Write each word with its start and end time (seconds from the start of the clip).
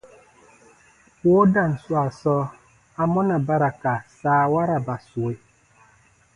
Woodan 1.27 1.71
swaa 1.83 2.09
sɔɔ, 2.19 2.43
amɔna 3.01 3.35
ba 3.47 3.55
ra 3.61 3.69
ka 3.81 3.93
saawaraba 4.19 4.95
sue? 5.07 5.33